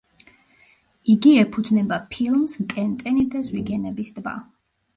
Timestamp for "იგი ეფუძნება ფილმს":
1.15-2.57